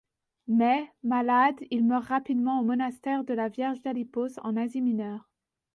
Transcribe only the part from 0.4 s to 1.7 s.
Mais, malade,